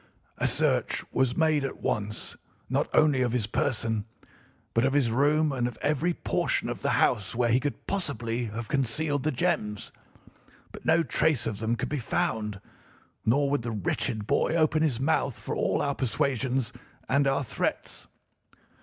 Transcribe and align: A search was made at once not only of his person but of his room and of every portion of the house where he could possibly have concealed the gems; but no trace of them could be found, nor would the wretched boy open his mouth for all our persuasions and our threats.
A 0.39 0.47
search 0.47 1.03
was 1.11 1.37
made 1.37 1.63
at 1.63 1.79
once 1.79 2.35
not 2.71 2.89
only 2.91 3.21
of 3.21 3.33
his 3.33 3.45
person 3.45 4.05
but 4.73 4.83
of 4.83 4.93
his 4.93 5.11
room 5.11 5.51
and 5.51 5.67
of 5.67 5.77
every 5.79 6.11
portion 6.11 6.69
of 6.69 6.81
the 6.81 6.89
house 6.89 7.35
where 7.35 7.51
he 7.51 7.59
could 7.59 7.85
possibly 7.85 8.45
have 8.45 8.67
concealed 8.67 9.21
the 9.21 9.31
gems; 9.31 9.91
but 10.71 10.85
no 10.87 11.03
trace 11.03 11.45
of 11.45 11.59
them 11.59 11.75
could 11.75 11.89
be 11.89 11.99
found, 11.99 12.59
nor 13.27 13.47
would 13.51 13.61
the 13.61 13.69
wretched 13.69 14.25
boy 14.25 14.55
open 14.55 14.81
his 14.81 14.99
mouth 14.99 15.39
for 15.39 15.55
all 15.55 15.83
our 15.83 15.93
persuasions 15.93 16.73
and 17.07 17.27
our 17.27 17.43
threats. 17.43 18.07